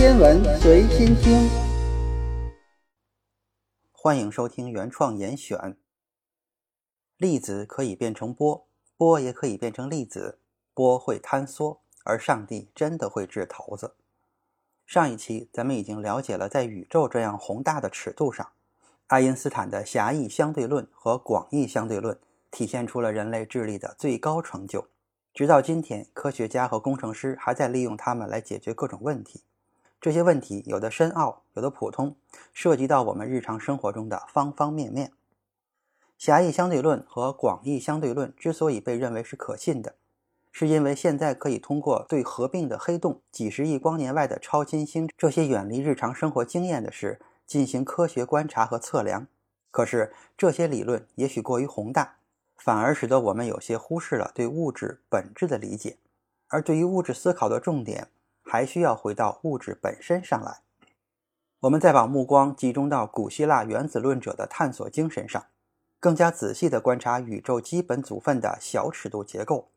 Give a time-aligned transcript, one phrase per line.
[0.00, 1.46] 天文随心听，
[3.92, 5.76] 欢迎收听原创严选。
[7.18, 8.66] 粒子可以变成波，
[8.96, 10.38] 波也可以变成粒子，
[10.72, 13.94] 波会坍缩，而上帝真的会掷骰子。
[14.86, 18.52] 上一期咱们已经了解了，在宇宙这样宏大的尺度上，
[19.08, 22.18] 爱因斯坦的狭义相对论和广义相对论
[22.50, 24.88] 体现出了人类智力的最高成就。
[25.34, 29.42] 直到今天，科学家和工程师还在利用它们来解决各种问题。
[30.00, 32.16] 这些问题有的深奥，有的普通，
[32.54, 35.12] 涉及到我们日常生活中的方方面面。
[36.16, 39.94] 狭义相对论和广义相对论之所以被认为是可信的，
[40.50, 49.26] 是因为现在可以通过对合并的黑洞、几十亿光年外的超新星这些远离日常生活经验的事进行科学观察和测量。
[49.70, 52.16] 可是这些理论也许过于宏大。
[52.56, 55.96] 反而使得我们有些忽视了对物质本质的理解，
[56.48, 58.08] 而对于物质思考的重点，
[58.50, 60.62] 还需要回到物质本身上来。
[61.60, 65.46] 我们再把目光集中到古希腊原子论者的探索精神上，
[66.00, 69.70] 更加仔细地观察宇宙基本组分的小尺度结构。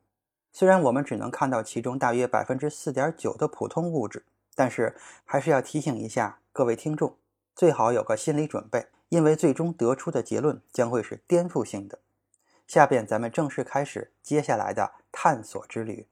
[0.50, 4.24] 虽然我们只能看到其中大约百分之四点九的普通物质，
[4.56, 7.16] 但是还是要提醒一下各位听众，
[7.54, 12.00] 最好有个心理准备，因为最终得出的结论将会是颠覆性的。
[12.66, 16.08] 下边咱们正式开始接下来的探索之旅。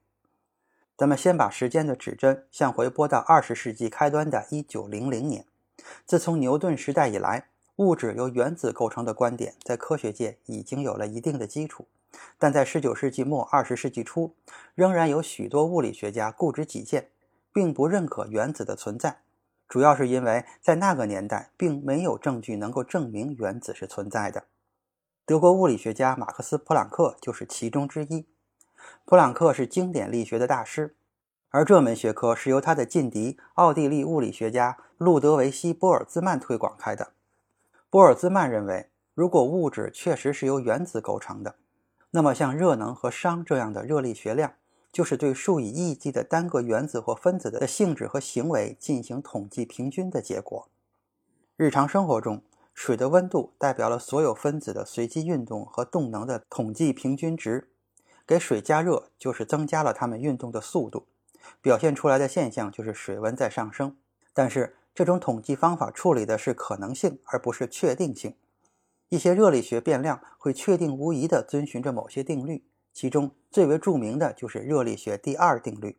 [1.02, 5.44] 咱们先把时间的指针向回拨到二十世纪开端的一九零零年。
[6.06, 11.88] 自从牛顿时代以来，物质由原子构成的观点在科学界已经有了一定的基础。
[12.38, 14.36] 但在十九世纪末二十世纪初，
[14.76, 17.08] 仍然有许多物理学家固执己见，
[17.52, 19.22] 并不认可原子的存在。
[19.68, 24.44] 主要是因为在那个年代，并没有证据能够证明原子是存在的。
[25.26, 28.24] 德国物理学家马克思·普朗克就是其中之一。
[29.04, 30.94] 普朗克是经典力学的大师，
[31.50, 37.12] 而这门学科是由他的劲敌奥地利物理学家路德维希·波尔兹曼推广开的。
[37.90, 41.56] 波尔兹曼认为，如果物质确实是由原子构成的，
[42.12, 44.54] 那么像热能和熵这样的热力学量，
[44.90, 50.68] 就是对数以亿计的单个原子或分子的性质和行为进行统计平均的结果。
[51.56, 52.42] 日常生活中，
[52.72, 57.68] 水的温度代表了所有分子的随机运动和动能的统计平均值。
[58.26, 61.06] 给水加热就是增加了它们运动的速度，
[61.60, 63.96] 表现出来的现象就是水温在上升。
[64.32, 68.34] 但是这种统计方法处理的是可能性，而不是确定性。
[69.08, 75.98] 一些热力学变量会确定无疑地遵循着某些定律，其中最为著名的就是热力学第二定律。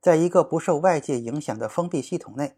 [0.00, 2.56] 在一个不受外界影响的封闭系统内，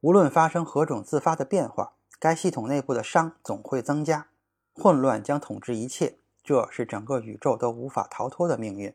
[0.00, 1.94] 无论发生何种自发的变化。
[2.18, 4.26] 该系统内部的熵总会增加，
[4.74, 8.94] 混乱将统治一切，这是整个宇宙都无法逃脱的命运。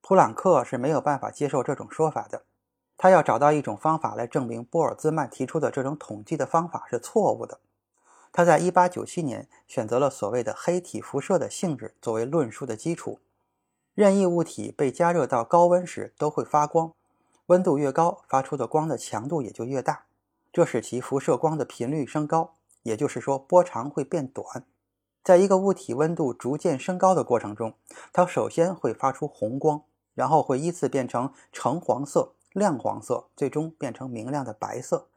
[0.00, 2.44] 普朗克是没有办法接受这种说法的，
[2.96, 7.58] 他要找到一种方法来证明波尔兹曼提出的这种统计的方法是错误的。
[8.32, 13.18] 他在1897年选择了所谓的黑体辐射的性质作为论述的基础。
[13.94, 16.92] 任意物体被加热到高温时都会发光，
[17.46, 20.04] 温度越高，发出的光的强度也就越大。
[20.52, 24.64] 这使其辐射光的频率升高，也就是说波长会变短。
[25.26, 27.74] 在一个物体温度逐渐升高的过程中，
[28.12, 29.82] 它首先会发出红光，
[30.14, 35.08] 然后会依次变成橙黄色、亮黄色，最终变成明亮的白色。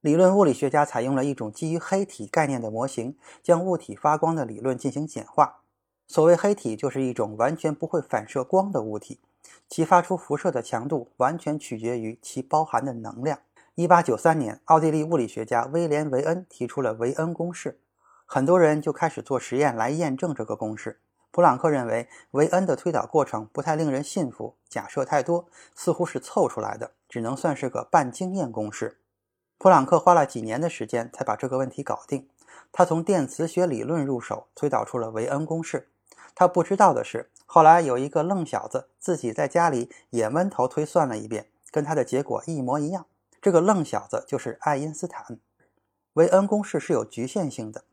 [0.00, 5.60] 理论物理学家采用了一种基于黑体概念的模型，将物体发光的理论进行简化。
[6.06, 9.20] 所谓黑体，就是一种完全不会反射光的物体，
[9.68, 13.40] 其发出辐射的强度完全取决于其包含的能量。
[13.74, 17.78] 一八九三年，奥地利物理学家威廉·维恩提出了维恩公式，
[18.30, 21.00] 很多人就开始做实验来验证这个公式。
[21.30, 28.98] 普朗克认为维恩的推导过程不太令人信服，假设太多，似乎是凑出来的，只能算是个半经验公式。
[29.56, 32.28] 普朗克花了几年的时间才把这个问题搞定。
[32.70, 35.88] 他从电磁学理论入手，推导出了维恩公式。
[36.34, 43.06] 他不知道的是，后来有一个愣小子自己在家里也闷头推算了一遍，跟他的结果一模一样。
[43.40, 45.40] 这个愣小子就是爱因斯坦。
[46.12, 47.84] 维恩公式是有局限性的，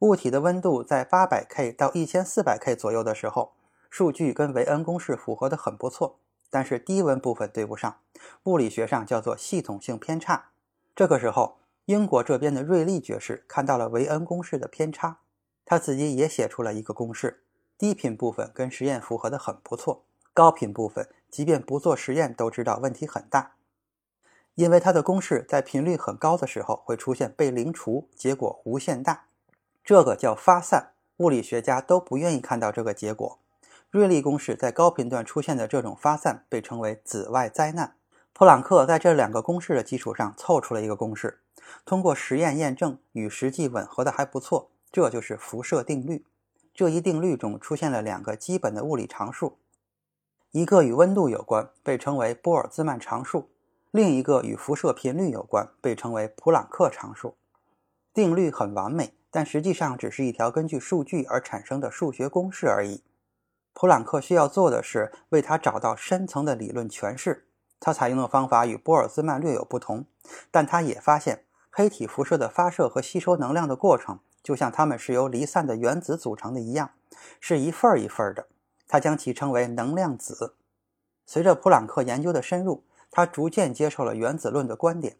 [0.00, 3.52] 物体的温度在八百 K 到一千四百 K 左右的时候，
[3.88, 6.18] 数据跟维恩公式符合的很不错。
[6.48, 7.96] 但是低温部分对不上，
[8.44, 10.50] 物理学上叫做系统性偏差。
[10.94, 15.18] 这个时候，英国这边的瑞利爵士看到了维恩公式的偏差，
[15.64, 17.42] 他自己也写出了一个公式，
[17.76, 23.54] 低频部分跟实验符合的很不错，高频部分即便不做实验都知道问题很大。
[24.54, 29.26] 因为它的公式在频率很高的时候会出现被零除，结果无限大，
[29.86, 30.94] 这个叫发散。
[31.18, 33.38] 物理学家都不愿意看到这个结果。
[33.88, 37.94] 瑞利公式在高频段出现的这种发散被称为紫外灾难。
[38.32, 41.38] 普朗克在这两个公式的基础上凑出了一个公式，
[41.84, 46.26] 通过实验验证与实际吻合的还不错，这就是辐射定律。
[46.74, 49.56] 这一定律中出现了两个基本的物理常数，
[50.50, 53.48] 一个与温度有关，被称为波尔兹曼常数；
[53.92, 57.36] 另一个与辐射频率有关，被称为普朗克常数。
[58.12, 63.02] 定律很完美，但实际上只是一条根据数据而产生的数学公式而已。
[63.74, 67.44] 普朗克需要做的是为它找到深层的理论诠释。
[67.78, 70.06] 他采用的方法与波尔兹曼略有不同，
[70.50, 76.92] 但他也发现黑体辐射的发射和吸收能量的过程，就像它们是由离散的原子组成的一样，
[77.38, 78.46] 是一份儿一份儿的。
[78.88, 80.54] 他将其称为能量子。
[81.26, 85.18] 随着普朗克研究的深入，他逐渐接受了原子论的观点。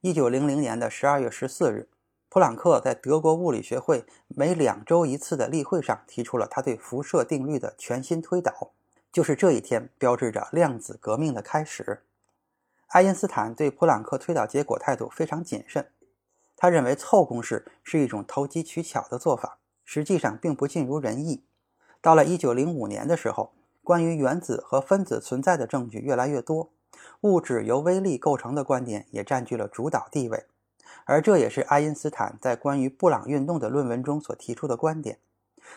[0.00, 1.90] 一九零零年的十二月十四日，
[2.30, 8.72] 普朗克在德国物理学会每两周一次的例会上提出了他对辐射定律的全新推导。
[9.10, 12.02] 就是这一天，标志着量子革命的开始。
[12.88, 15.90] 爱因斯坦对普朗克推导结果态度非常谨慎，
[16.54, 21.44] 他认为凑公式是一种投机取巧的做法，实际上并不尽如人意。
[22.02, 26.70] 到了1905年的时候，关于原子和分子存在的证据越来越多，
[27.22, 30.44] 物质由微粒构成的观点也占据了主导地位，
[31.04, 35.18] 而这也是爱因斯坦在关于布朗运动的论文中所提出的观点。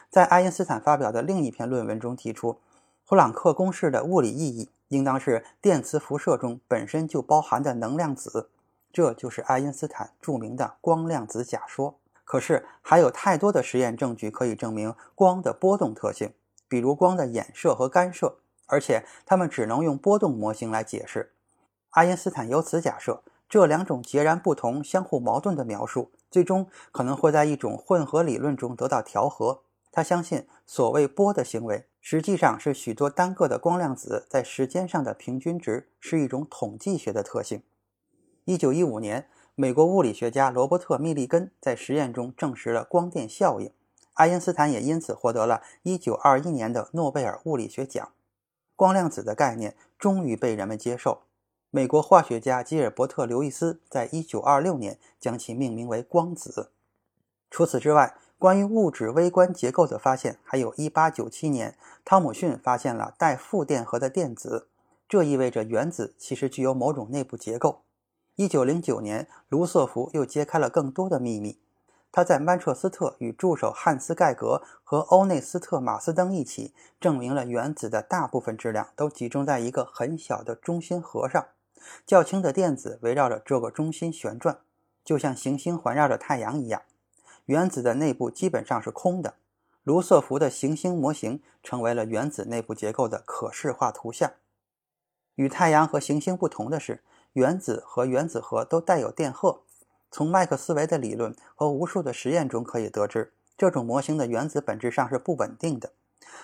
[0.10, 2.60] 在爱因斯坦发表的另一篇论文中提出。
[3.04, 8.50] 普朗克公式的物理意义应当是电磁辐射中本身就包含的能量子，
[8.94, 12.00] 这就是爱因斯坦著名的光量子假说。
[12.24, 16.34] 可是还有太多的实验证据可以证明光的波动特性，
[16.69, 18.38] 比如光的衍射和干涉，
[18.68, 21.34] 而且它们只能用波动模型来解释。
[21.90, 29.63] 爱因斯坦由此假设，这两种截然不同、相互矛盾的描述，最终可能会在一种混合理论中得到调和。
[29.92, 31.86] 他相信，所谓波的行为。
[32.00, 37.62] 实际上是许多单个的光量子在时间上的平均值，是一种统计学的特性。
[38.45, 43.74] 一九一五年，美国物理学家罗伯特·密立根在实验中证实了光电效应，
[44.13, 48.13] 爱因斯坦也因此获得了一九二一年的诺贝尔物理学奖。
[48.77, 51.24] 光量子的概念终于被人们接受。
[51.73, 56.71] 美国化学家吉尔伯特·刘易斯在一九二六年将其命名为光子。
[57.50, 64.68] 除此之外，关于物质微观结构的发现，还有一八九七年，汤姆逊发现了带负电荷的电子，
[65.07, 67.83] 这意味着原子其实具有某种内部结构。
[68.35, 71.57] 一九零九年，卢瑟福又揭开了更多的秘密。
[72.12, 81.47] 他在曼彻斯特与助手汉斯·盖格和欧内斯特·马斯登一起，证明了原子的大部分质量都集中在一个很小的中心核上，
[82.06, 84.60] 较轻的电子围绕着这个中心旋转，
[85.04, 86.81] 就像行星环绕着太阳一样。
[87.45, 89.36] 原子的内部基本上是空的。
[89.83, 94.31] 卢瑟福的行星模型成为了原子内部结构的可视化图像。
[95.36, 99.62] 与太阳和行星不同的是，原子和原子核都带有电荷。
[100.12, 105.94] 从麦克斯韦的理论和无数的实验中可以得知，这种模型的原子本质上是不稳定的，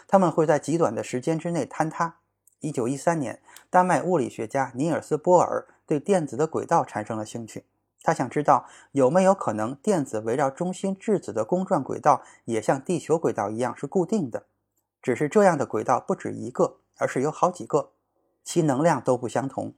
[0.07, 2.17] 它们会在极短的时间之内坍塌。
[2.61, 7.65] 1913年，丹麦物理学家尼尔斯·波尔对电子的轨道产生了兴趣。
[8.03, 14.45] 他想知道有没有可能电子围绕中心质子的公转轨道也像地球轨道一样是固定的，
[15.01, 17.91] 只是这样的轨道不止一个，而是有好几个，
[18.43, 19.73] 其能量都不相同。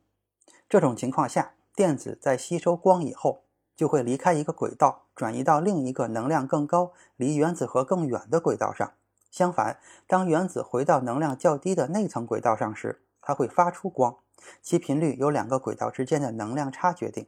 [0.67, 3.45] 这种情况下，电子在吸收光以后
[3.75, 8.93] 就会离开一个轨道，转移到另一个能量更高、离原子核更远的轨道上。
[9.29, 14.17] 相反，当原子回到能量较低的内层轨道上时，它会发出光，
[14.61, 17.27] 其频率由两个轨道之间的能量差决定。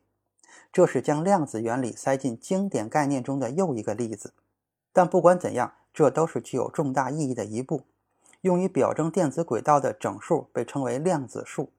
[0.71, 4.33] 这是将量子原理塞进经典概念中的又一个例子，
[4.93, 7.83] 但不管怎样，这都是具有重大意义的一步。
[8.41, 11.71] 用于表征电子轨道的整数被称为量子数，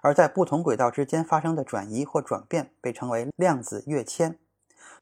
[0.00, 4.38] 而在不同轨道之间发生的转移或转变被称为量子跃迁。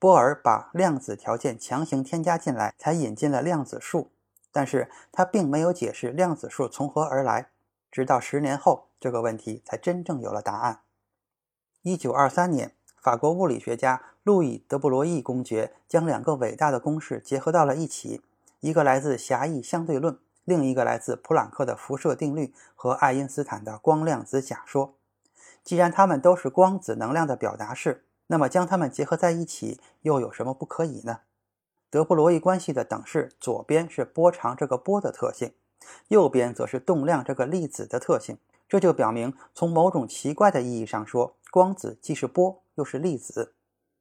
[0.01, 4.11] 波尔把量子条件强行添加进来，才引进了量子数，
[4.55, 7.51] 但是他并没有解释量子数从何而来。
[7.91, 10.81] 直到十年后，这个问题才真正有了答案。
[11.83, 12.73] 一九二三年。
[13.05, 18.23] 法国物理学家路易·德布罗意公爵将两个伟大的公式结合到了一起，
[18.61, 24.95] 一个来自狭义相对论，另一个来自普朗克的辐射定律和爱因斯坦的光量子假说。
[25.63, 31.19] 既然它们都是光子能量的表达式，那么将它们结合在一起又有什么不可以呢？
[31.95, 35.53] 德布罗意关系的等式左边是波长这个波的特性，
[36.09, 38.37] 右边则是动量这个粒子的特性。
[38.69, 42.61] 这就表明，从某种奇怪的意义上说，光子既是波。
[42.75, 43.55] 又是粒子，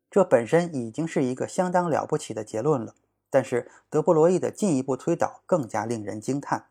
[0.09, 2.95] 这本身已经是一个相当了不起的结论了。
[3.29, 6.69] 但是德布罗意的进一步推导更加令人惊叹。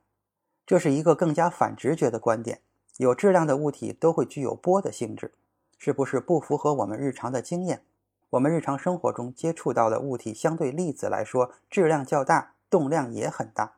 [0.67, 2.63] 这是一个更加反直觉的观点。
[2.97, 5.33] 有质量的物体都会具有波的性质，
[5.79, 7.85] 是不是不符合我们日常的经验？
[8.33, 13.75] 我们日常生活中接触到的物体，相对粒子来说质量较大，动量也很大，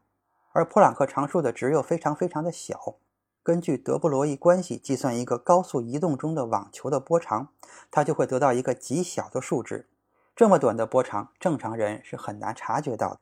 [0.52, 2.94] 而普朗克常数的值又非常非常的小。
[3.42, 7.48] 根据德布罗意关系计算一个高速移动中的网球的波长，
[7.90, 9.88] 它就会得到一个极小的数值。
[10.36, 13.20] 这么短的波长，正常人是很难察觉到的。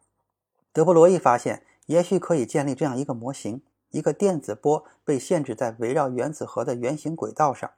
[0.71, 3.63] 德布罗意发现，也许可以建立这样一个模型。
[3.91, 7.71] 一个电子波被限制在围绕原子核的圆形轨道上，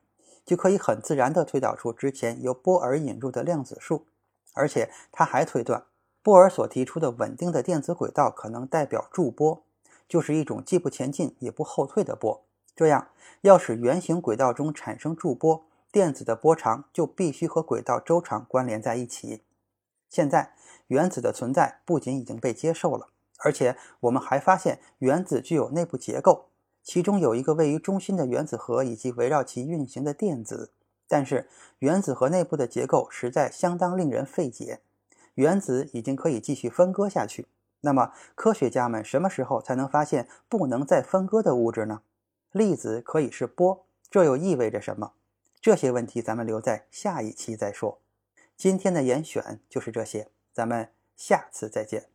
[0.44, 4.06] 就可以很自然地推导出之前由波尔引入的量子数。
[4.52, 5.84] 而且他还推断，
[6.22, 9.64] 波尔所提出的稳定的电子轨道可能代表驻波，
[10.08, 12.44] 就是一种既不前进也不后退的波。
[12.76, 13.08] 这样，
[13.40, 19.42] 要使圆形轨道中产生驻波，电子的波长就必须和轨道周长关联在一起。
[20.08, 20.54] 现在，
[20.86, 23.08] 原子的存在不仅已经被接受了。
[23.38, 26.46] 而且我们还发现，原子具有内部结构，
[26.84, 30.70] 其中有一个位于中心的原子核以及围绕其运行的电子。
[31.08, 31.48] 但是，
[31.80, 34.80] 原子核内部的结构实在相当令人费解。
[35.34, 37.48] 原子已经可以继续分割下去，
[37.80, 42.02] 那么科学家们什么时候才能发现不能再分割的物质呢？
[42.52, 45.12] 粒子可以是波，这又意味着什么？
[45.60, 48.00] 这些问题咱们留在下一期再说。
[48.56, 52.13] 今天的严选就是这些，咱们下次再见。